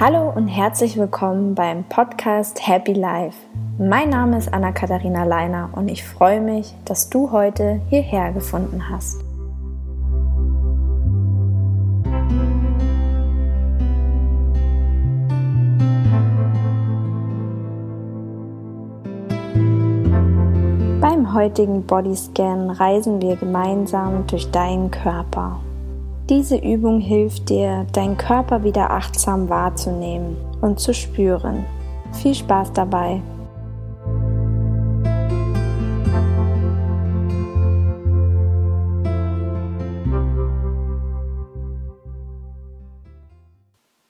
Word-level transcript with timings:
Hallo 0.00 0.28
und 0.28 0.48
herzlich 0.48 0.98
willkommen 0.98 1.54
beim 1.54 1.84
Podcast 1.84 2.66
Happy 2.66 2.94
Life. 2.94 3.38
Mein 3.78 4.10
Name 4.10 4.36
ist 4.36 4.52
Anna-Katharina 4.52 5.22
Leiner 5.22 5.70
und 5.72 5.88
ich 5.88 6.02
freue 6.02 6.40
mich, 6.40 6.74
dass 6.84 7.10
du 7.10 7.30
heute 7.30 7.80
hierher 7.90 8.32
gefunden 8.32 8.90
hast. 8.90 9.22
Beim 21.00 21.32
heutigen 21.32 21.86
Bodyscan 21.86 22.70
reisen 22.70 23.22
wir 23.22 23.36
gemeinsam 23.36 24.26
durch 24.26 24.50
deinen 24.50 24.90
Körper. 24.90 25.60
Diese 26.30 26.56
Übung 26.56 27.00
hilft 27.00 27.50
dir, 27.50 27.86
deinen 27.92 28.16
Körper 28.16 28.64
wieder 28.64 28.90
achtsam 28.90 29.50
wahrzunehmen 29.50 30.38
und 30.62 30.80
zu 30.80 30.94
spüren. 30.94 31.66
Viel 32.14 32.34
Spaß 32.34 32.72
dabei! 32.72 33.20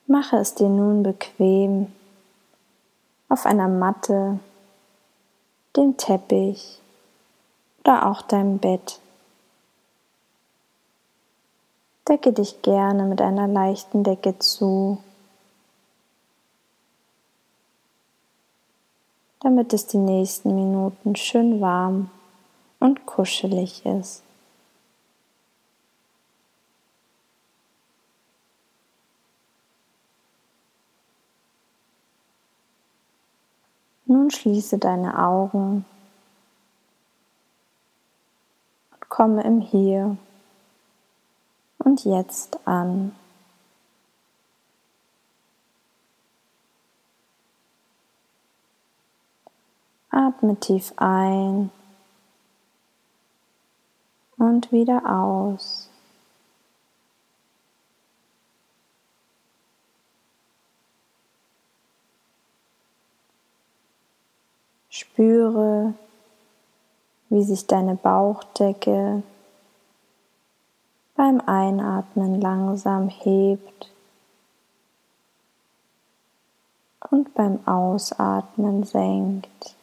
Mache 0.06 0.36
es 0.36 0.54
dir 0.54 0.68
nun 0.68 1.02
bequem 1.02 1.88
auf 3.28 3.44
einer 3.44 3.66
Matte, 3.66 4.38
dem 5.76 5.96
Teppich 5.96 6.78
oder 7.80 8.06
auch 8.06 8.22
deinem 8.22 8.58
Bett. 8.58 9.00
Decke 12.06 12.34
dich 12.34 12.60
gerne 12.60 13.04
mit 13.04 13.22
einer 13.22 13.48
leichten 13.48 14.04
Decke 14.04 14.38
zu, 14.38 14.98
damit 19.40 19.72
es 19.72 19.86
die 19.86 19.96
nächsten 19.96 20.54
Minuten 20.54 21.16
schön 21.16 21.62
warm 21.62 22.10
und 22.78 23.06
kuschelig 23.06 23.86
ist. 23.86 24.22
Nun 34.04 34.30
schließe 34.30 34.76
deine 34.76 35.18
Augen 35.18 35.86
und 38.92 39.08
komme 39.08 39.42
im 39.44 39.62
Hier 39.62 40.18
und 41.84 42.04
Jetzt 42.04 42.58
an. 42.66 43.14
Atme 50.10 50.54
tief 50.60 50.92
ein 50.96 51.70
und 54.36 54.70
wieder 54.70 55.02
aus. 55.06 55.90
Spüre, 64.88 65.94
wie 67.28 67.42
sich 67.42 67.66
deine 67.66 67.96
Bauchdecke 67.96 69.24
beim 71.14 71.40
Einatmen 71.46 72.40
langsam 72.40 73.08
hebt 73.08 73.90
und 77.10 77.32
beim 77.34 77.66
Ausatmen 77.66 78.84
senkt. 78.84 79.76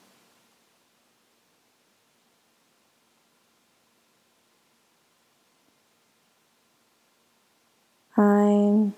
Ein 8.15 8.93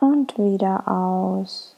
und 0.00 0.38
wieder 0.38 0.88
aus. 0.88 1.76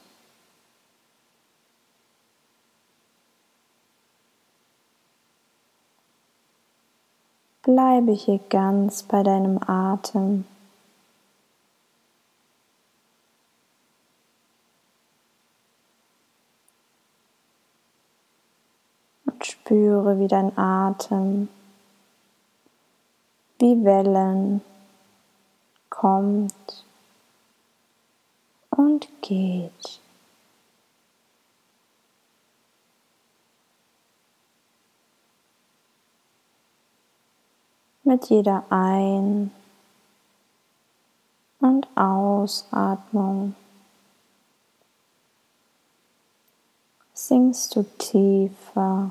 Bleibe 7.65 8.13
hier 8.13 8.39
ganz 8.51 9.03
bei 9.03 9.23
deinem 9.23 9.59
Atem. 9.67 10.45
Und 19.27 19.45
spüre, 19.45 20.21
wie 20.21 20.29
dein 20.29 20.57
Atem 20.57 21.49
wie 23.65 23.83
Wellen 23.83 24.61
kommt 25.89 26.85
und 28.69 29.09
geht. 29.23 30.04
Mit 38.07 38.29
jeder 38.29 38.65
Ein- 38.69 39.51
und 41.59 41.89
Ausatmung 41.97 43.55
sinkst 47.15 47.75
du 47.75 47.83
tiefer 47.97 49.11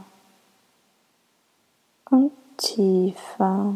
und 2.12 2.32
tiefer 2.58 3.74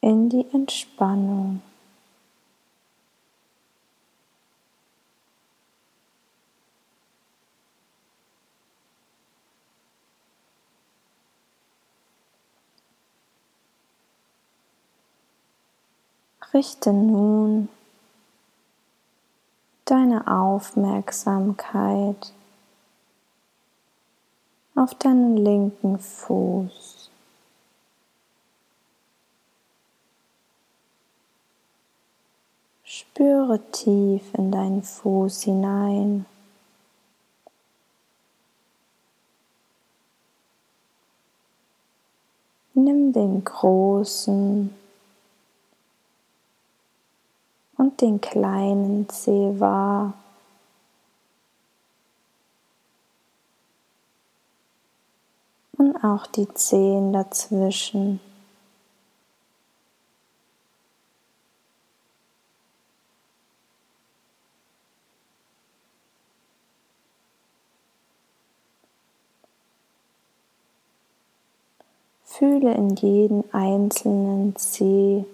in 0.00 0.30
die 0.30 0.46
Entspannung. 0.54 1.60
Richte 16.56 16.90
nun 16.90 17.68
deine 19.84 20.26
Aufmerksamkeit 20.26 22.32
auf 24.74 24.94
deinen 24.94 25.36
linken 25.36 25.98
Fuß. 25.98 27.10
Spüre 32.84 33.60
tief 33.70 34.22
in 34.32 34.50
deinen 34.50 34.82
Fuß 34.82 35.42
hinein. 35.42 36.24
Nimm 42.72 43.12
den 43.12 43.44
großen 43.44 44.74
und 47.76 48.00
den 48.00 48.20
kleinen 48.20 49.08
Zeh 49.08 49.60
wahr. 49.60 50.14
Und 55.78 56.02
auch 56.02 56.26
die 56.26 56.48
Zehen 56.54 57.12
dazwischen. 57.12 58.20
Fühle 72.24 72.74
in 72.74 72.94
jeden 72.96 73.50
einzelnen 73.54 74.54
Zeh 74.56 75.24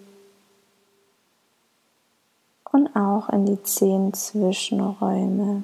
und 2.73 2.95
auch 2.95 3.29
in 3.29 3.45
die 3.45 3.61
zehn 3.63 4.13
Zwischenräume. 4.13 5.63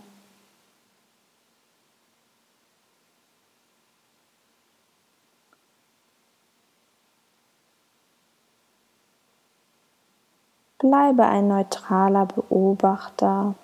Bleibe 10.77 11.25
ein 11.25 11.49
neutraler 11.49 12.27
Beobachter. 12.27 13.55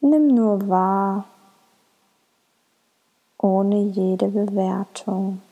Nimm 0.00 0.28
nur 0.28 0.66
wahr, 0.68 1.24
ohne 3.36 3.82
jede 3.82 4.28
Bewertung. 4.28 5.42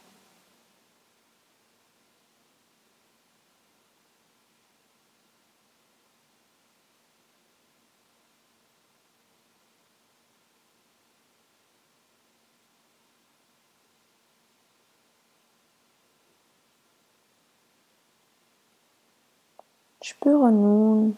Spüre 20.26 20.50
nun 20.50 21.16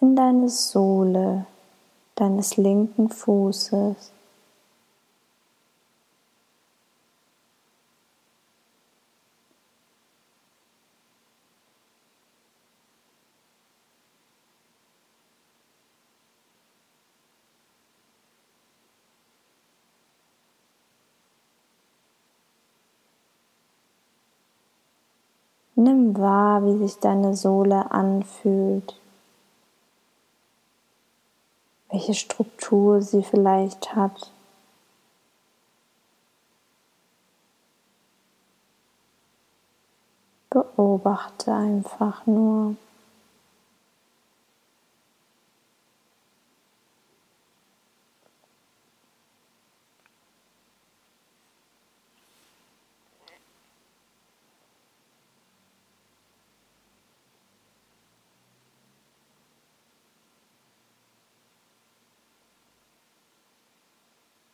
in 0.00 0.16
deine 0.16 0.48
Sohle 0.48 1.44
deines 2.14 2.56
linken 2.56 3.10
Fußes. 3.10 4.10
Nimm 25.74 26.07
wahr, 26.18 26.64
wie 26.64 26.76
sich 26.78 26.98
deine 26.98 27.34
Sohle 27.36 27.90
anfühlt, 27.90 28.98
welche 31.90 32.14
Struktur 32.14 33.00
sie 33.00 33.22
vielleicht 33.22 33.94
hat. 33.94 34.32
Beobachte 40.50 41.52
einfach 41.52 42.26
nur. 42.26 42.76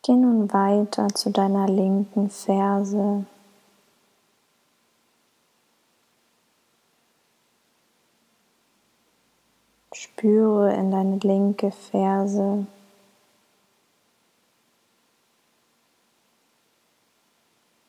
Geh 0.07 0.13
nun 0.13 0.53
weiter 0.53 1.09
zu 1.09 1.31
deiner 1.31 1.67
linken 1.67 2.29
Ferse. 2.29 3.25
Spüre 9.95 10.75
in 10.75 10.91
deine 10.91 11.17
linke 11.21 11.71
Ferse. 11.71 12.67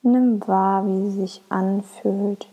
Nimm 0.00 0.40
wahr, 0.48 0.86
wie 0.86 1.10
sie 1.10 1.20
sich 1.20 1.42
anfühlt, 1.50 2.48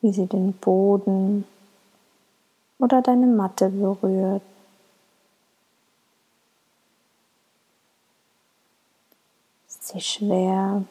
wie 0.00 0.10
sie 0.10 0.26
den 0.26 0.54
Boden 0.54 1.44
oder 2.80 3.00
deine 3.00 3.28
Matte 3.28 3.68
berührt. 3.68 4.42
Ist 9.88 9.94
sie 9.94 10.00
schwer? 10.02 10.84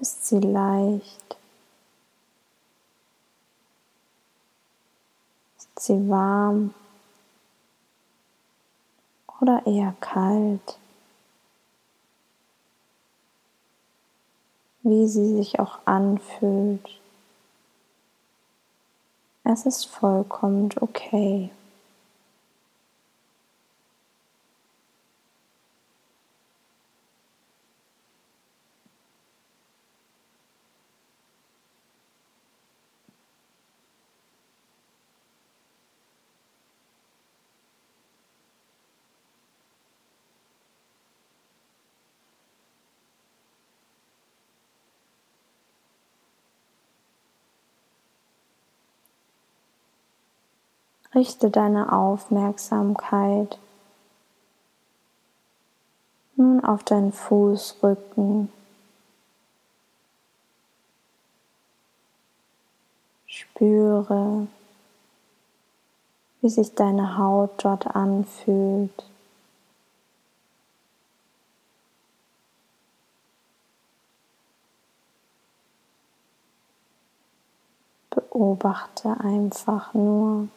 Ist 0.00 0.26
sie 0.26 0.38
leicht? 0.38 1.36
Ist 5.58 5.80
sie 5.80 6.08
warm 6.08 6.72
oder 9.40 9.66
eher 9.66 9.96
kalt? 10.00 10.78
Wie 14.84 15.08
sie 15.08 15.34
sich 15.38 15.58
auch 15.58 15.80
anfühlt. 15.84 16.88
Es 19.42 19.66
ist 19.66 19.86
vollkommen 19.86 20.70
okay. 20.80 21.50
Richte 51.16 51.48
deine 51.48 51.94
Aufmerksamkeit 51.94 53.58
nun 56.36 56.62
auf 56.62 56.84
deinen 56.84 57.10
Fußrücken. 57.10 58.52
Spüre, 63.26 64.46
wie 66.42 66.50
sich 66.50 66.74
deine 66.74 67.16
Haut 67.16 67.64
dort 67.64 67.86
anfühlt. 67.96 69.04
Beobachte 78.10 79.18
einfach 79.18 79.94
nur. 79.94 80.48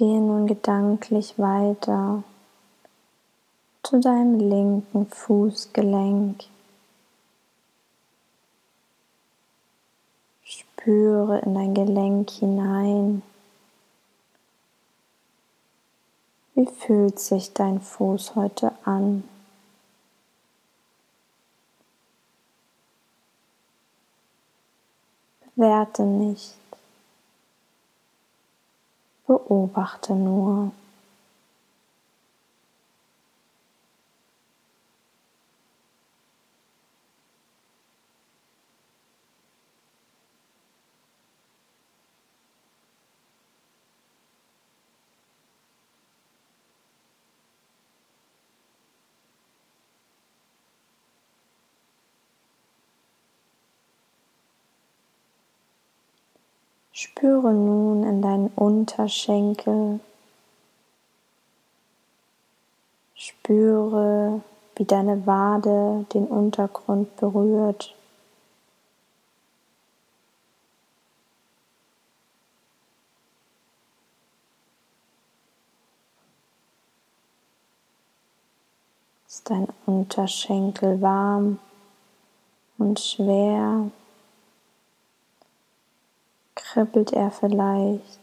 Gehe 0.00 0.18
nun 0.18 0.46
gedanklich 0.46 1.38
weiter 1.38 2.24
zu 3.82 4.00
deinem 4.00 4.38
linken 4.38 5.06
Fußgelenk. 5.06 6.44
Spüre 10.42 11.40
in 11.40 11.54
dein 11.54 11.74
Gelenk 11.74 12.30
hinein. 12.30 13.20
Wie 16.54 16.64
fühlt 16.64 17.18
sich 17.18 17.52
dein 17.52 17.82
Fuß 17.82 18.36
heute 18.36 18.72
an? 18.86 19.24
Bewerte 25.54 26.04
nicht. 26.04 26.59
Beobachte 29.30 30.16
nur. 30.16 30.72
Spüre 57.02 57.54
nun 57.54 58.02
in 58.02 58.20
deinen 58.20 58.48
Unterschenkel. 58.48 60.00
Spüre, 63.14 64.42
wie 64.76 64.84
deine 64.84 65.26
Wade 65.26 66.04
den 66.12 66.26
Untergrund 66.26 67.16
berührt. 67.16 67.96
Ist 79.26 79.48
dein 79.48 79.68
Unterschenkel 79.86 81.00
warm 81.00 81.60
und 82.76 83.00
schwer? 83.00 83.90
Kribbelt 86.72 87.12
er 87.12 87.32
vielleicht? 87.32 88.20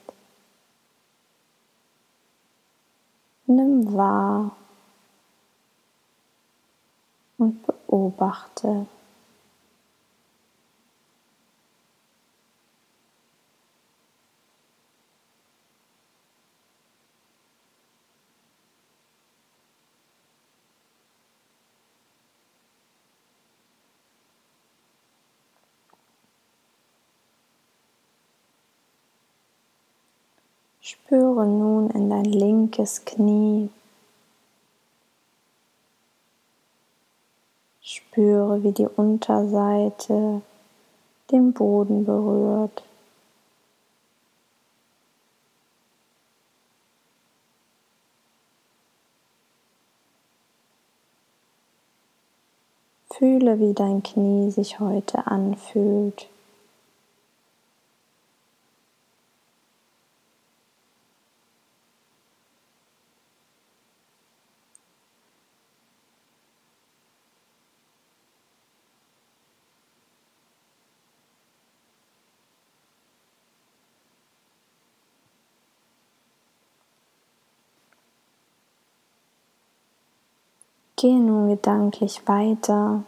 Nimm 3.46 3.94
wahr 3.94 4.56
und 7.38 7.66
beobachte. 7.66 8.86
Spüre 31.08 31.48
nun 31.48 31.90
in 31.92 32.10
dein 32.10 32.26
linkes 32.26 33.06
Knie. 33.06 33.70
Spüre, 37.82 38.62
wie 38.62 38.74
die 38.74 38.88
Unterseite 38.88 40.42
den 41.32 41.54
Boden 41.54 42.04
berührt. 42.04 42.84
Fühle, 53.12 53.62
wie 53.62 53.74
dein 53.74 54.04
Knie 54.04 54.52
sich 54.52 54.82
heute 54.82 55.26
anfühlt. 55.26 56.28
Gehe 81.00 81.20
nun 81.20 81.50
gedanklich 81.50 82.28
weiter 82.28 83.04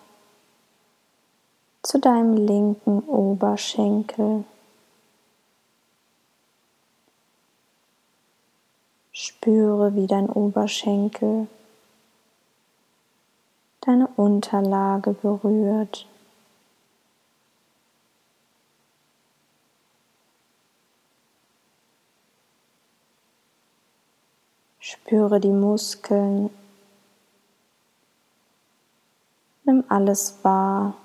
zu 1.81 1.97
deinem 1.97 2.33
linken 2.33 2.99
Oberschenkel. 3.07 4.43
Spüre, 9.11 9.95
wie 9.95 10.05
dein 10.05 10.29
Oberschenkel 10.29 11.47
deine 13.81 14.07
Unterlage 14.17 15.13
berührt. 15.13 16.05
Spüre 24.79 25.39
die 25.39 25.47
Muskeln 25.49 26.51
Nimm 29.69 29.83
alles 29.87 30.33
wahr, 30.41 30.95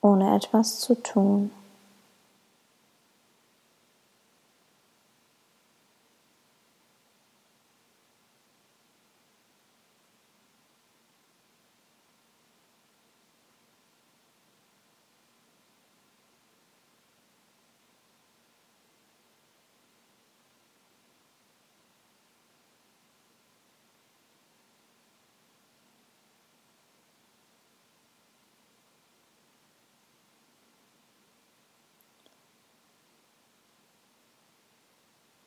ohne 0.00 0.36
etwas 0.36 0.78
zu 0.78 0.94
tun. 1.02 1.50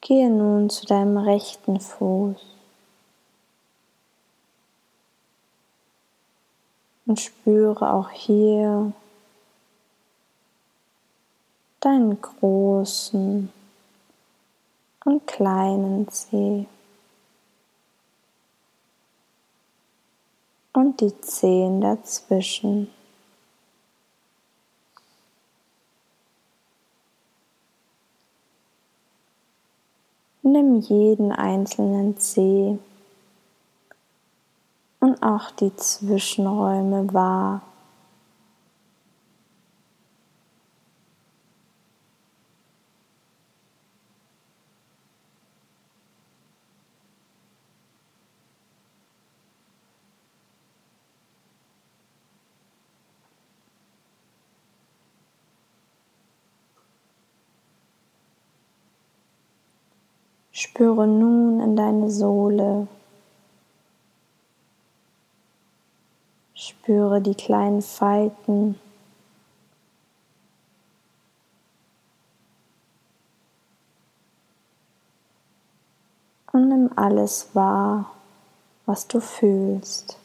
Gehe 0.07 0.29
nun 0.29 0.69
zu 0.69 0.85
deinem 0.85 1.17
rechten 1.17 1.81
Fuß 1.81 2.37
und 7.05 7.19
spüre 7.19 7.91
auch 7.91 8.09
hier 8.11 8.93
deinen 11.81 12.21
großen 12.21 13.51
und 15.03 15.27
kleinen 15.27 16.07
Zeh 16.07 16.67
und 20.71 21.01
die 21.01 21.19
Zehen 21.19 21.81
dazwischen. 21.81 22.96
Nimm 30.49 30.79
jeden 30.79 31.33
einzelnen 31.33 32.15
Zeh 32.15 32.77
und 35.01 35.21
auch 35.21 35.51
die 35.51 35.75
Zwischenräume 35.75 37.13
wahr. 37.13 37.63
Spüre 60.77 61.07
nun 61.07 61.60
in 61.60 61.75
deine 61.75 62.12
Sohle. 62.12 62.88
Spüre 66.53 67.19
die 67.19 67.34
kleinen 67.34 67.81
Falten. 67.81 68.79
Und 76.51 76.69
nimm 76.69 76.91
alles 76.96 77.50
wahr, 77.55 78.12
was 78.86 79.07
du 79.07 79.19
fühlst. 79.19 80.16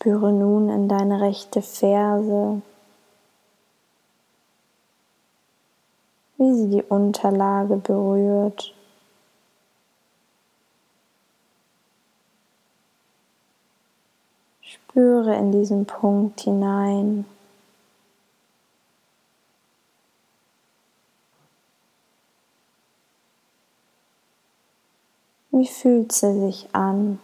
Spüre 0.00 0.32
nun 0.32 0.70
in 0.70 0.88
deine 0.88 1.20
rechte 1.20 1.60
Ferse, 1.60 2.62
wie 6.38 6.54
sie 6.54 6.70
die 6.70 6.82
Unterlage 6.82 7.76
berührt. 7.76 8.74
Spüre 14.62 15.36
in 15.36 15.52
diesen 15.52 15.84
Punkt 15.84 16.40
hinein. 16.40 17.26
Wie 25.50 25.66
fühlt 25.66 26.12
sie 26.12 26.40
sich 26.40 26.74
an? 26.74 27.18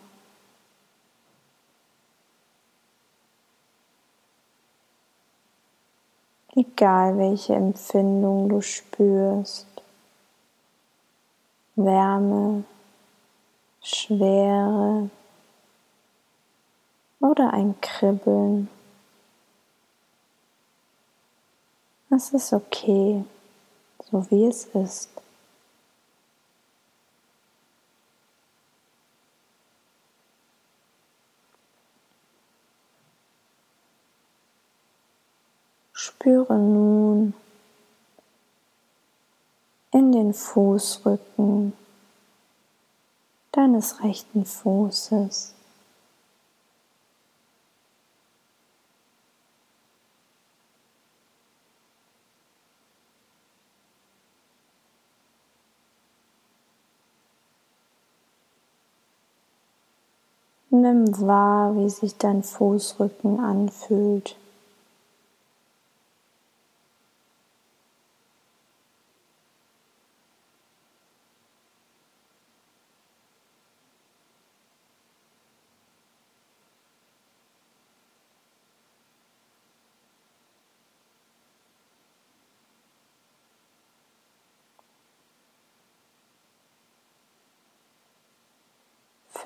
Egal 6.57 7.19
welche 7.19 7.55
Empfindung 7.55 8.49
du 8.49 8.61
spürst. 8.61 9.67
Wärme, 11.77 12.65
Schwere 13.83 15.11
oder 17.21 17.53
ein 17.53 17.79
Kribbeln. 17.81 18.69
Es 22.09 22.31
ist 22.31 22.53
okay, 22.53 23.25
so 24.11 24.31
wie 24.31 24.47
es 24.47 24.65
ist. 24.67 25.11
Spüre 36.07 36.57
nun 36.57 37.35
in 39.91 40.13
den 40.13 40.35
Fußrücken 40.35 41.73
deines 43.51 44.05
rechten 44.05 44.45
Fußes. 44.45 45.53
Nimm 60.71 61.21
wahr, 61.27 61.75
wie 61.75 61.91
sich 61.91 62.17
dein 62.17 62.45
Fußrücken 62.45 63.41
anfühlt. 63.41 64.37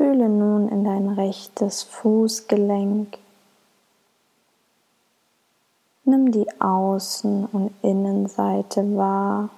Fühle 0.00 0.30
nun 0.30 0.70
in 0.70 0.82
dein 0.82 1.10
rechtes 1.10 1.82
Fußgelenk. 1.82 3.18
Nimm 6.04 6.32
die 6.32 6.50
Außen- 6.52 7.46
und 7.52 7.74
Innenseite 7.82 8.96
wahr. 8.96 9.50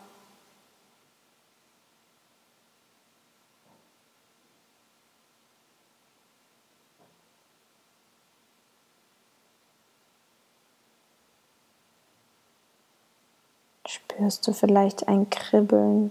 Spürst 13.87 14.49
du 14.49 14.53
vielleicht 14.53 15.07
ein 15.07 15.31
Kribbeln? 15.31 16.11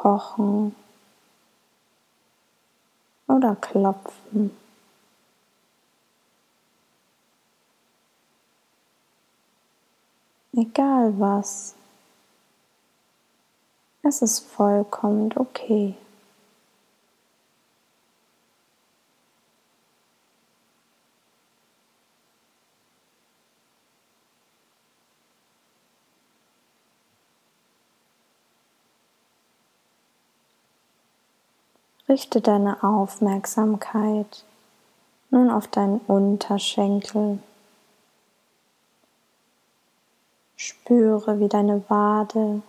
Pochen 0.00 0.74
oder 3.26 3.56
klopfen. 3.56 4.56
Egal 10.52 11.18
was, 11.18 11.74
es 14.02 14.22
ist 14.22 14.40
vollkommen 14.40 15.30
okay. 15.36 15.94
Richte 32.08 32.40
deine 32.40 32.82
Aufmerksamkeit 32.82 34.44
nun 35.30 35.50
auf 35.50 35.68
deinen 35.68 36.00
Unterschenkel. 36.06 37.38
Spüre, 40.56 41.38
wie 41.38 41.48
deine 41.48 41.84
Wade 41.90 42.62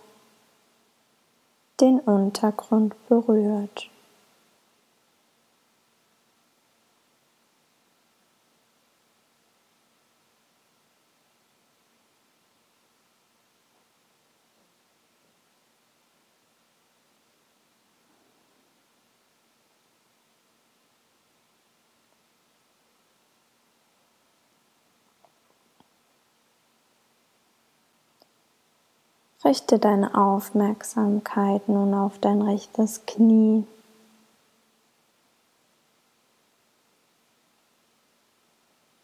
den 1.80 2.00
Untergrund 2.00 2.94
berührt. 3.08 3.88
Richte 29.50 29.80
deine 29.80 30.14
Aufmerksamkeit 30.14 31.68
nun 31.68 31.92
auf 31.92 32.20
dein 32.20 32.40
rechtes 32.40 33.04
Knie. 33.04 33.66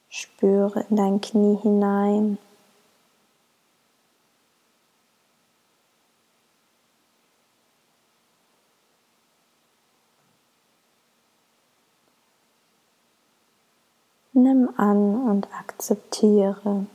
Spüre 0.09 0.87
in 0.89 0.95
dein 0.95 1.21
Knie 1.21 1.59
hinein. 1.61 2.39
Nimm 14.33 14.71
an 14.77 15.29
und 15.29 15.49
akzeptiere. 15.53 16.87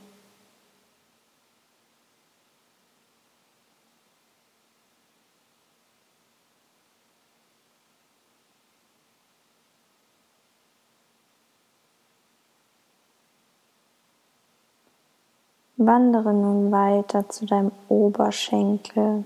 Wandere 15.84 16.32
nun 16.32 16.70
weiter 16.70 17.28
zu 17.28 17.44
deinem 17.44 17.72
Oberschenkel 17.88 19.24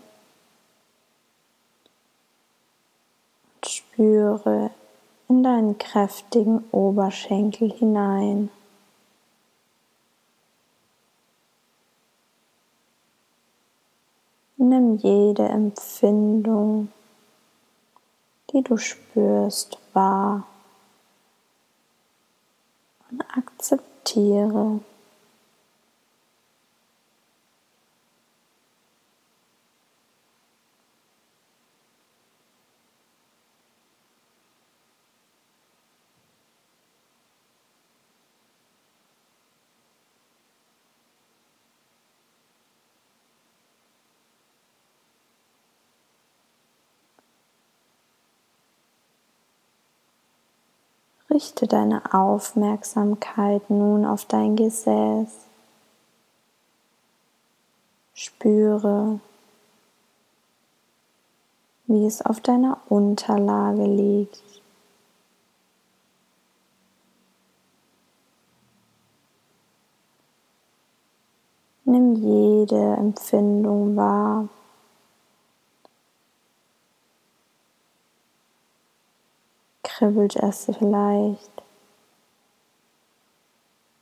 und 3.54 3.66
spüre 3.66 4.70
in 5.28 5.42
deinen 5.42 5.76
kräftigen 5.76 6.64
Oberschenkel 6.72 7.70
hinein. 7.70 8.48
Nimm 14.56 14.96
jede 14.96 15.46
Empfindung, 15.46 16.90
die 18.50 18.62
du 18.62 18.78
spürst, 18.78 19.78
wahr 19.92 20.46
und 23.10 23.22
akzeptiere. 23.36 24.80
Richte 51.36 51.66
deine 51.66 52.14
Aufmerksamkeit 52.14 53.68
nun 53.68 54.06
auf 54.06 54.24
dein 54.24 54.56
Gesäß. 54.56 55.28
Spüre, 58.14 59.20
wie 61.88 62.06
es 62.06 62.22
auf 62.22 62.40
deiner 62.40 62.78
Unterlage 62.88 63.84
liegt. 63.84 64.42
Nimm 71.84 72.14
jede 72.14 72.94
Empfindung 72.94 73.94
wahr, 73.94 74.48
Kribbelt 79.96 80.36
es 80.36 80.66
vielleicht? 80.78 81.62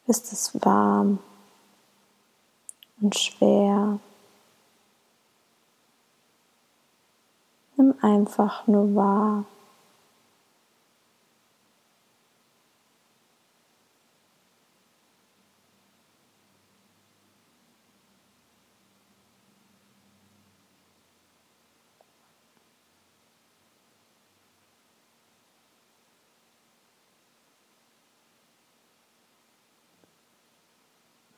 Ist 0.09 0.33
es 0.33 0.52
warm 0.64 1.20
und 3.00 3.16
schwer? 3.16 4.00
Nimm 7.76 7.94
einfach 8.02 8.66
nur 8.66 8.92
wahr. 8.96 9.44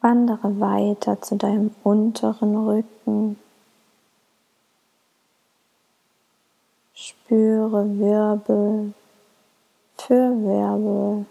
Wandere 0.09 0.61
weiter 0.61 1.21
zu 1.21 1.35
deinem 1.35 1.75
unteren 1.83 2.55
Rücken. 2.55 3.41
Spüre 6.95 7.99
Wirbel 7.99 8.95
für 9.99 10.31
Wirbel. 10.45 11.27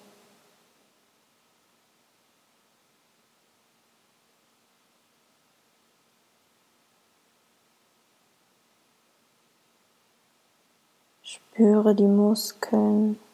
Spüre 11.23 11.95
die 11.95 12.03
Muskeln. 12.03 13.24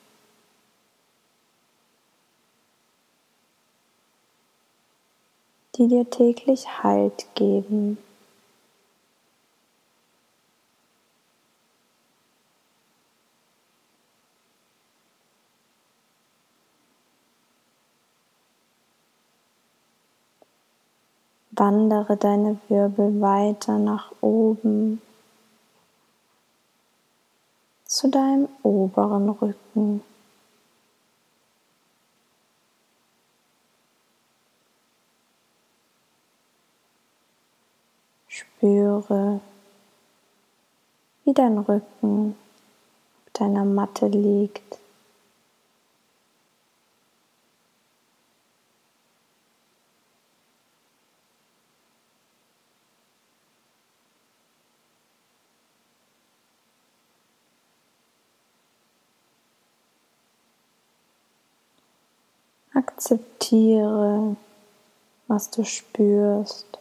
Die 5.82 5.88
dir 5.88 6.08
täglich 6.08 6.84
Halt 6.84 7.26
geben. 7.34 7.98
Wandere 21.50 22.16
deine 22.16 22.60
Wirbel 22.70 23.20
weiter 23.20 23.80
nach 23.80 24.12
oben 24.22 25.02
zu 27.86 28.08
deinem 28.08 28.48
oberen 28.62 29.30
Rücken. 29.30 30.02
Spüre, 38.62 39.42
wie 41.26 41.34
dein 41.34 41.58
Rücken 41.58 42.36
auf 43.26 43.34
deiner 43.34 43.66
Matte 43.66 44.06
liegt. 44.06 44.78
Akzeptiere, 62.76 64.36
was 65.26 65.50
du 65.50 65.64
spürst. 65.64 66.81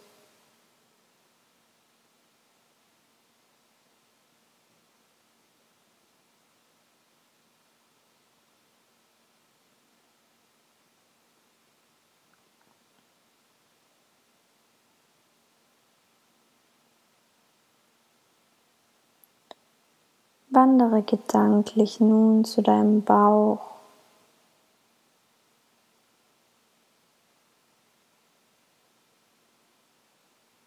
Wandere 20.53 21.03
gedanklich 21.03 22.01
nun 22.01 22.45
zu 22.45 22.61
deinem 22.61 23.03
Bauch. 23.05 23.61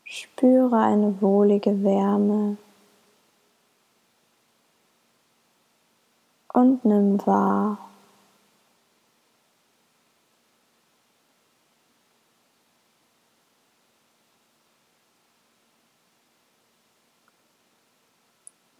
Spüre 0.06 0.78
eine 0.78 1.22
wohlige 1.22 1.84
Wärme 1.84 2.56
und 6.54 6.86
nimm 6.86 7.26
wahr, 7.26 7.78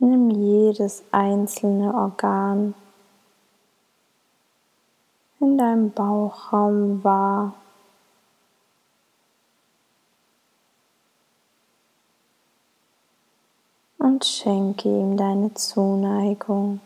Nimm 0.06 0.32
jedes 0.32 1.02
einzelne 1.14 1.94
Organ 1.94 2.76
in 5.40 5.58
deinem 5.58 5.92
Bauchraum 5.92 7.02
wahr. 7.06 7.54
Und 13.98 14.26
schenke 14.26 14.90
ihm 14.90 15.16
deine 15.16 15.54
Zuneigung. 15.54 16.82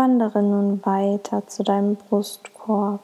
Wandere 0.00 0.44
nun 0.44 0.86
weiter 0.86 1.48
zu 1.48 1.64
deinem 1.64 1.96
Brustkorb. 1.96 3.00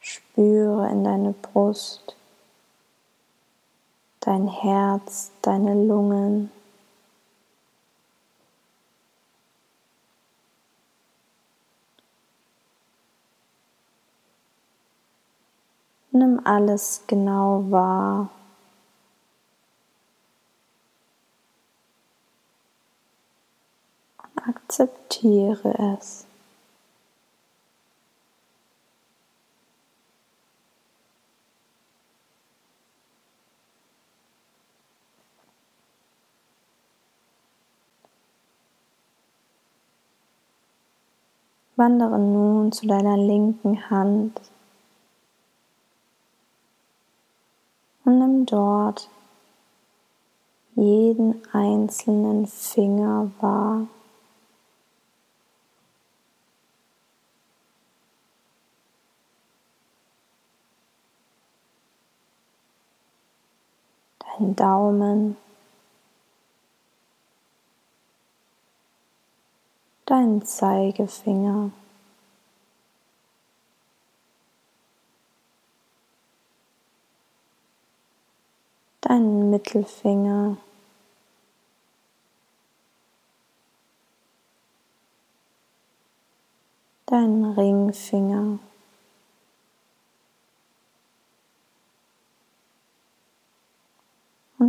Spüre 0.00 0.90
in 0.90 1.04
deine 1.04 1.32
Brust, 1.32 2.16
dein 4.18 4.48
Herz, 4.48 5.30
deine 5.42 5.74
Lungen. 5.74 6.50
Nimm 16.10 16.40
alles 16.44 17.04
genau 17.06 17.70
wahr. 17.70 18.28
Akzeptiere 24.46 25.96
es. 25.98 26.26
Wandere 41.76 42.18
nun 42.18 42.70
zu 42.72 42.86
deiner 42.86 43.16
linken 43.16 43.90
Hand 43.90 44.40
und 48.04 48.18
nimm 48.18 48.46
dort 48.46 49.08
jeden 50.74 51.42
einzelnen 51.52 52.46
Finger 52.46 53.30
wahr. 53.40 53.86
Deinen 64.42 64.56
Daumen, 64.56 65.36
deinen 70.06 70.42
Zeigefinger. 70.44 71.70
Mittelfinger. 79.50 80.56
Deinen 87.06 87.44
Ringfinger. 87.52 88.58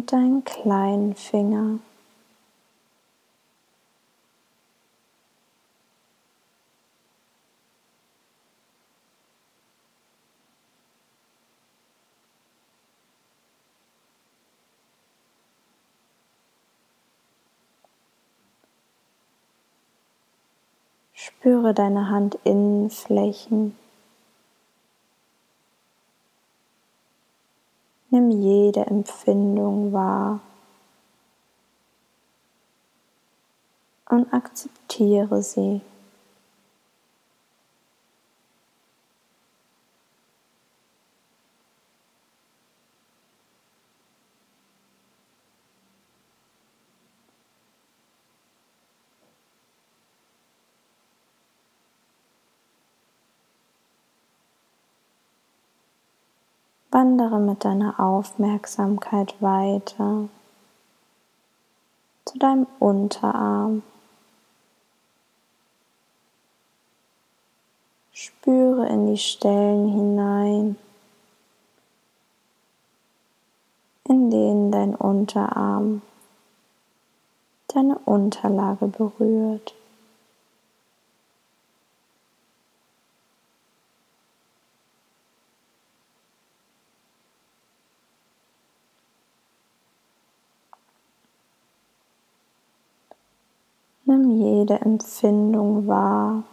Und 0.03 0.11
deinen 0.11 0.43
kleinen 0.43 1.15
Finger. 1.15 1.79
Spüre 21.13 21.73
deine 21.73 22.09
Handinnenflächen. 22.09 23.82
Nimm 28.13 28.29
jede 28.29 28.81
Empfindung 28.85 29.91
wahr 29.91 30.39
und 34.07 34.31
akzeptiere 34.31 35.41
sie. 35.41 35.81
Wandere 56.93 57.39
mit 57.39 57.65
deiner 57.65 57.99
Aufmerksamkeit 57.99 59.33
weiter 59.41 60.29
zu 62.23 62.37
deinem 62.37 62.67
Unterarm. 62.77 63.81
Spüre 68.11 68.87
in 68.89 69.07
die 69.07 69.17
Stellen 69.17 69.87
hinein, 69.87 70.75
in 74.03 74.29
denen 74.29 74.71
dein 74.71 74.93
Unterarm 74.93 76.03
deine 77.69 77.97
Unterlage 78.05 78.85
berührt. 78.85 79.73
Nimm 94.05 94.29
jede 94.63 94.79
Empfindung 94.79 95.87
wahr 95.87 96.43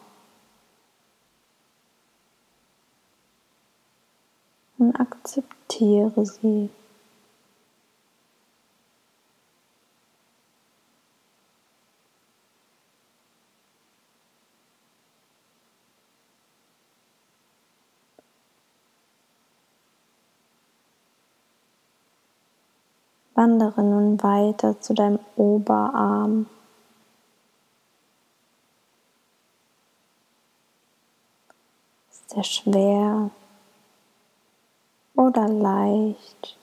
und 4.78 4.98
akzeptiere 4.98 6.26
sie. 6.26 6.70
Wandere 23.36 23.84
nun 23.84 24.20
weiter 24.20 24.80
zu 24.80 24.94
deinem 24.94 25.20
Oberarm. 25.36 26.46
Sehr 32.30 32.44
schwer 32.44 33.30
oder 35.14 35.48
leicht? 35.48 36.56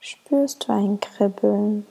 Spürst 0.00 0.68
du 0.68 0.72
ein 0.72 1.00
Kribbeln? 1.00 1.86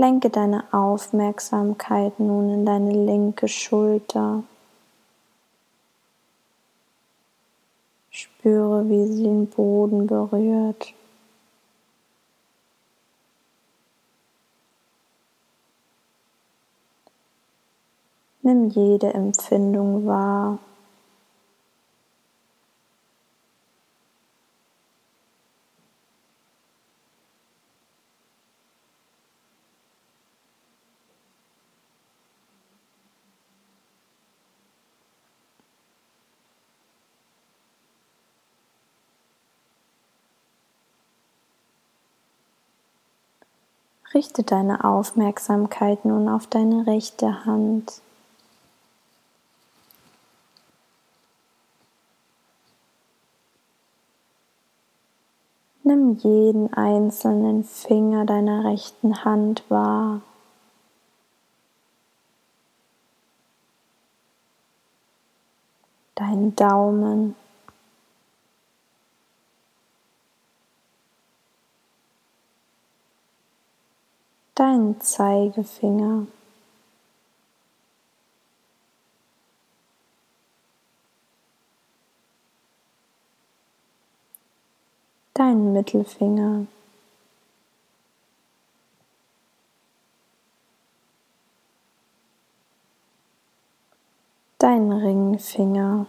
Lenke 0.00 0.30
deine 0.30 0.64
Aufmerksamkeit 0.72 2.18
nun 2.18 2.48
in 2.48 2.64
deine 2.64 2.90
linke 2.90 3.48
Schulter. 3.48 4.44
Spüre, 8.10 8.88
wie 8.88 9.06
sie 9.08 9.24
den 9.24 9.46
Boden 9.46 10.06
berührt. 10.06 10.94
Nimm 18.40 18.70
jede 18.70 19.12
Empfindung 19.12 20.06
wahr. 20.06 20.60
Richte 44.20 44.42
deine 44.42 44.84
Aufmerksamkeit 44.84 46.04
nun 46.04 46.28
auf 46.28 46.46
deine 46.46 46.86
rechte 46.86 47.46
Hand. 47.46 48.02
Nimm 55.84 56.18
jeden 56.18 56.70
einzelnen 56.74 57.64
Finger 57.64 58.26
deiner 58.26 58.64
rechten 58.64 59.24
Hand 59.24 59.64
wahr. 59.70 60.20
Deinen 66.16 66.54
Daumen. 66.56 67.36
Deinen 74.60 75.00
Zeigefinger. 75.00 76.26
Deinen 85.32 85.72
Mittelfinger. 85.72 86.66
Deinen 94.58 94.92
Ringfinger. 94.92 96.04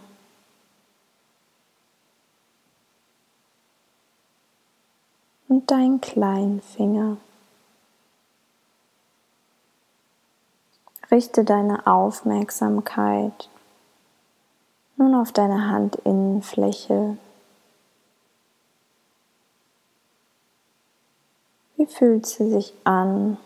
Und 5.48 5.70
deinen 5.70 6.02
kleinen 6.02 6.60
Finger. 6.60 7.16
Richte 11.12 11.44
deine 11.44 11.86
Aufmerksamkeit 11.86 13.50
nun 14.96 15.14
auf 15.14 15.30
deine 15.30 15.70
Handinnenfläche. 15.70 17.18
Wie 21.76 21.86
fühlt 21.86 22.26
sie 22.26 22.50
sich 22.50 22.74
an? 22.84 23.36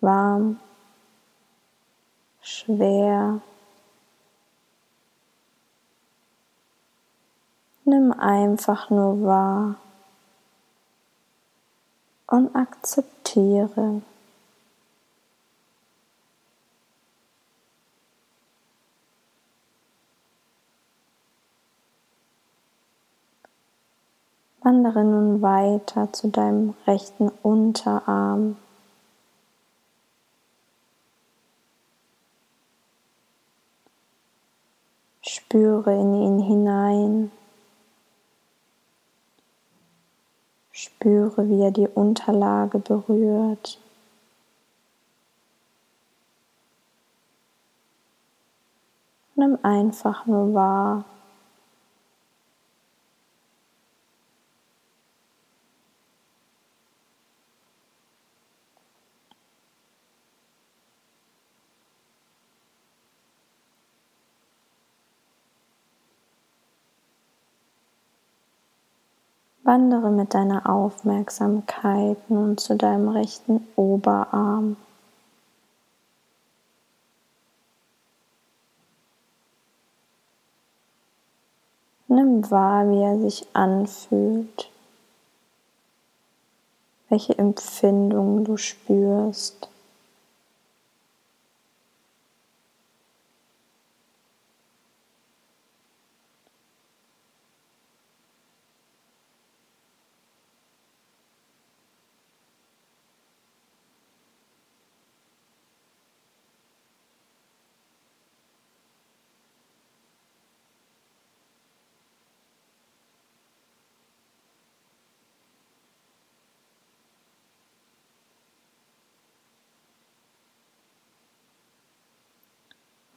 warm, 0.00 0.58
schwer. 2.40 3.40
Nimm 7.84 8.12
einfach 8.12 8.90
nur 8.90 9.22
wahr 9.22 9.74
und 12.26 12.54
akzeptiere. 12.54 13.17
Wandere 24.62 25.04
nun 25.04 25.40
weiter 25.40 26.12
zu 26.12 26.28
deinem 26.28 26.74
rechten 26.86 27.30
Unterarm. 27.42 28.56
Spüre 35.22 35.94
in 35.94 36.14
ihn 36.14 36.38
hinein. 36.40 37.30
Spüre, 40.88 41.48
wie 41.48 41.62
er 41.62 41.70
die 41.70 41.86
Unterlage 41.86 42.78
berührt. 42.78 43.78
Nimm 49.36 49.58
einfach 49.62 50.26
nur 50.26 50.54
wahr. 50.54 51.04
Wandere 69.68 70.10
mit 70.10 70.32
deiner 70.32 70.66
Aufmerksamkeit 70.66 72.30
nun 72.30 72.56
zu 72.56 72.74
deinem 72.74 73.10
rechten 73.10 73.68
Oberarm. 73.76 74.78
Nimm 82.06 82.50
wahr, 82.50 82.88
wie 82.88 83.02
er 83.02 83.18
sich 83.18 83.46
anfühlt, 83.52 84.70
welche 87.10 87.36
Empfindungen 87.36 88.46
du 88.46 88.56
spürst. 88.56 89.68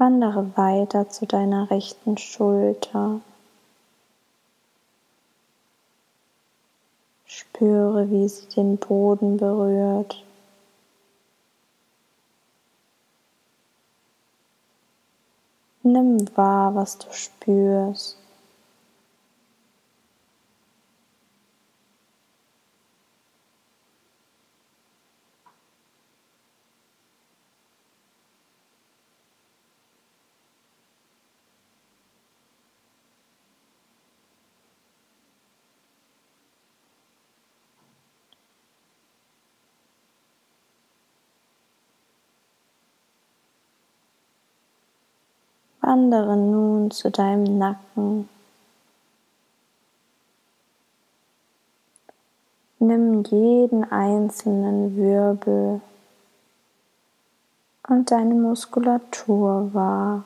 Wandere 0.01 0.57
weiter 0.57 1.09
zu 1.09 1.27
deiner 1.27 1.69
rechten 1.69 2.17
Schulter. 2.17 3.21
Spüre, 7.27 8.09
wie 8.09 8.27
sie 8.27 8.47
den 8.47 8.77
Boden 8.77 9.37
berührt. 9.37 10.23
Nimm 15.83 16.35
wahr, 16.35 16.73
was 16.73 16.97
du 16.97 17.13
spürst. 17.13 18.20
Wandere 45.91 46.37
nun 46.37 46.89
zu 46.89 47.11
deinem 47.11 47.57
Nacken. 47.57 48.29
Nimm 52.79 53.25
jeden 53.25 53.83
einzelnen 53.91 54.95
Wirbel 54.95 55.81
und 57.89 58.09
deine 58.09 58.35
Muskulatur 58.35 59.73
wahr. 59.73 60.23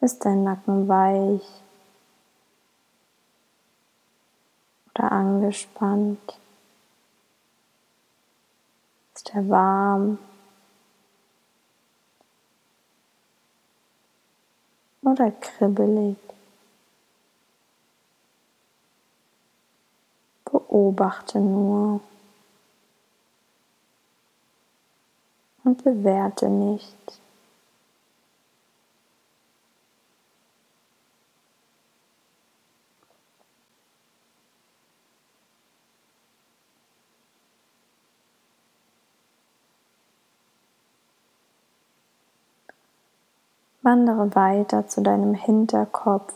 Ist 0.00 0.24
dein 0.24 0.42
Nacken 0.42 0.88
weich 0.88 1.46
oder 4.94 5.12
angespannt? 5.12 6.38
Ist 9.26 9.34
er 9.34 9.48
warm? 9.48 10.18
Oder 15.02 15.32
kribbelig? 15.32 16.16
Beobachte 20.44 21.40
nur 21.40 22.00
und 25.64 25.82
bewerte 25.82 26.48
nicht. 26.48 27.20
Wandere 43.86 44.34
weiter 44.34 44.88
zu 44.88 45.00
deinem 45.00 45.34
Hinterkopf. 45.34 46.34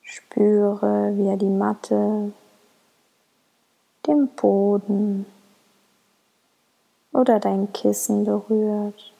Spüre, 0.00 1.12
wie 1.18 1.28
er 1.28 1.36
die 1.36 1.50
Matte, 1.50 2.32
den 4.06 4.28
Boden 4.28 5.26
oder 7.12 7.40
dein 7.40 7.74
Kissen 7.74 8.24
berührt. 8.24 9.13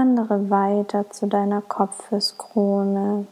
Wandere 0.00 0.48
weiter 0.48 1.10
zu 1.10 1.26
deiner 1.26 1.60
Kopfeskrone. 1.60 3.26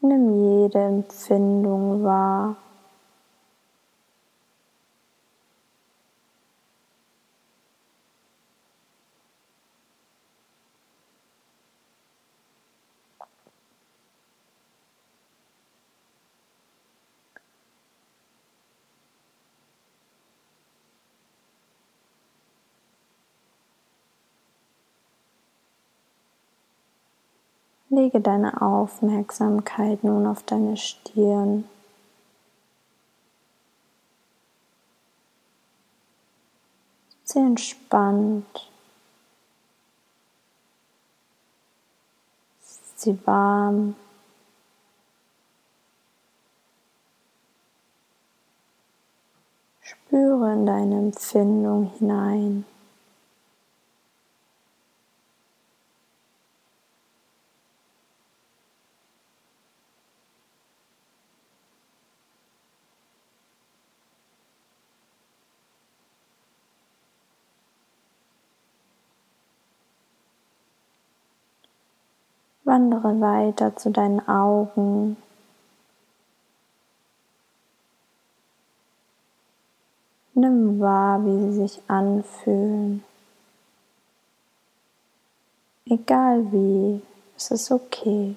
Nimm 0.00 0.62
jede 0.62 0.78
Empfindung 0.78 2.02
wahr. 2.02 2.56
Lege 27.94 28.20
deine 28.20 28.60
Aufmerksamkeit 28.60 30.02
nun 30.02 30.26
auf 30.26 30.42
deine 30.42 30.76
Stirn. 30.76 31.64
Sie 37.24 37.38
entspannt. 37.38 38.70
Sie 42.96 43.18
warm. 43.26 43.96
Spüre 49.80 50.52
in 50.52 50.66
deine 50.66 50.98
Empfindung 50.98 51.92
hinein. 51.98 52.64
Wandere 72.74 73.20
weiter 73.20 73.76
zu 73.76 73.92
deinen 73.92 74.26
Augen. 74.26 75.16
Nimm 80.34 80.80
wahr, 80.80 81.24
wie 81.24 81.52
sie 81.52 81.52
sich 81.52 81.80
anfühlen. 81.86 83.04
Egal 85.86 86.50
wie, 86.50 87.00
es 87.36 87.52
ist 87.52 87.70
okay. 87.70 88.34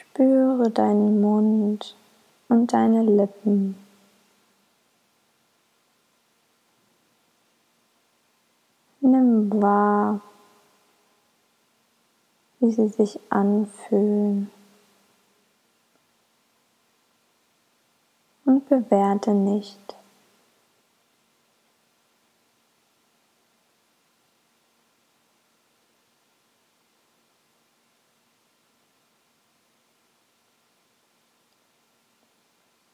Spüre 0.00 0.70
deinen 0.70 1.20
Mund 1.20 1.94
und 2.48 2.72
deine 2.72 3.02
Lippen. 3.02 3.76
Nimm 9.00 9.62
wahr, 9.62 10.20
wie 12.60 12.72
sie 12.72 12.88
sich 12.88 13.20
anfühlen. 13.28 14.50
Und 18.46 18.68
bewerte 18.68 19.34
nicht. 19.34 19.96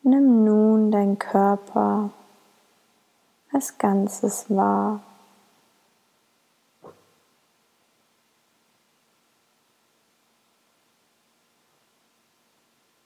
Nimm 0.09 0.45
Körper 1.19 2.11
als 3.53 3.77
Ganzes 3.79 4.47
wahr. 4.49 5.01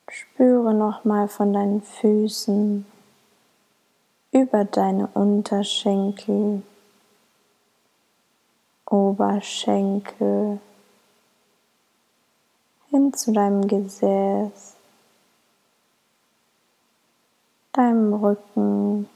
Spüre 0.09 0.75
nochmal 0.75 1.29
von 1.29 1.53
deinen 1.53 1.83
Füßen 1.83 2.85
über 4.33 4.65
deine 4.65 5.07
Unterschenkel, 5.09 6.63
Oberschenkel 8.87 10.61
hin 12.91 13.13
zu 13.13 13.33
deinem 13.33 13.69
Gesäß, 13.69 14.77
deinem 17.73 18.15
Rücken, 18.15 19.09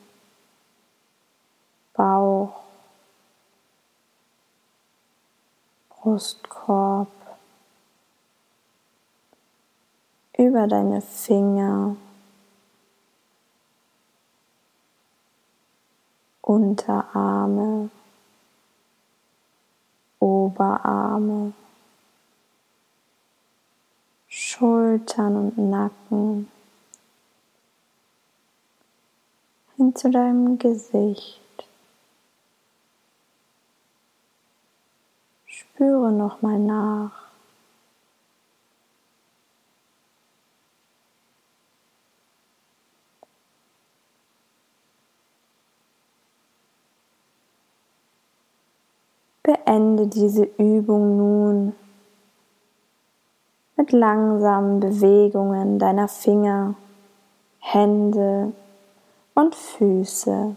Bauch, 1.92 2.62
Brustkorb, 5.90 7.08
über 10.36 10.66
deine 10.66 11.00
Finger, 11.00 11.96
Unterarme, 16.42 17.88
Oberarme, 20.20 21.54
Schultern 24.28 25.36
und 25.36 25.58
Nacken, 25.70 26.50
hin 29.76 29.94
zu 29.94 30.10
deinem 30.10 30.58
Gesicht. 30.58 31.40
Spüre 35.46 36.12
nochmal 36.12 36.58
nach. 36.58 37.24
Beende 49.42 50.06
diese 50.06 50.44
Übung 50.56 51.18
nun 51.18 51.74
mit 53.76 53.92
langsamen 53.92 54.80
Bewegungen 54.80 55.78
deiner 55.78 56.08
Finger, 56.08 56.74
Hände 57.58 58.52
und 59.34 59.54
Füße. 59.54 60.56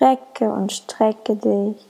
Recke 0.00 0.52
und 0.52 0.72
strecke 0.72 1.36
dich. 1.36 1.86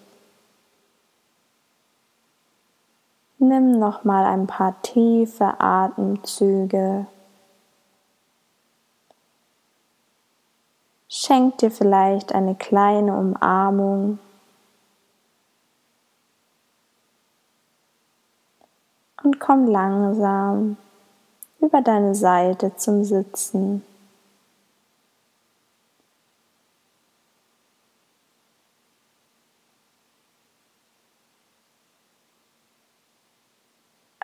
Nimm 3.39 3.79
noch 3.79 4.05
mal 4.05 4.27
ein 4.27 4.47
paar 4.47 4.81
tiefe 4.83 5.61
Atemzüge. 5.61 7.07
Schenk 11.09 11.59
dir 11.59 11.71
vielleicht 11.71 12.33
eine 12.35 12.55
kleine 12.55 13.17
Umarmung 13.17 14.19
und 19.23 19.41
komm 19.41 19.67
langsam 19.67 20.77
über 21.61 21.83
deine 21.83 22.15
Seite 22.15 22.77
zum 22.77 23.05
Sitzen. 23.05 23.83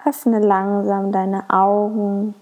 Öffne 0.06 0.38
langsam 0.38 1.10
deine 1.10 1.50
Augen. 1.50 2.36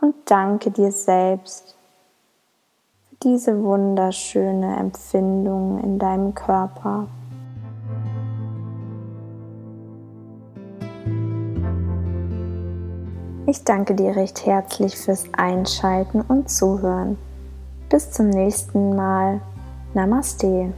Und 0.00 0.14
danke 0.24 0.70
dir 0.70 0.90
selbst 0.90 1.76
für 3.08 3.16
diese 3.22 3.62
wunderschöne 3.62 4.76
Empfindung 4.78 5.80
in 5.82 5.98
deinem 5.98 6.34
Körper. 6.34 7.06
Ich 13.46 13.64
danke 13.64 13.94
dir 13.94 14.16
recht 14.16 14.46
herzlich 14.46 14.96
fürs 14.96 15.24
Einschalten 15.36 16.22
und 16.22 16.48
Zuhören. 16.48 17.18
Bis 17.90 18.10
zum 18.12 18.30
nächsten 18.30 18.96
Mal. 18.96 19.42
Namaste. 19.92 20.72